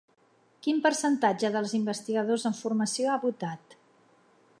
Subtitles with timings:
[0.67, 3.77] Quin percentatge dels investigadors en formació ha votat?